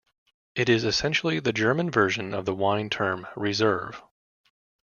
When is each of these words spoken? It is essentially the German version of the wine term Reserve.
It 0.55 0.67
is 0.67 0.83
essentially 0.83 1.39
the 1.39 1.53
German 1.53 1.91
version 1.91 2.33
of 2.33 2.45
the 2.45 2.55
wine 2.55 2.89
term 2.89 3.27
Reserve. 3.35 4.01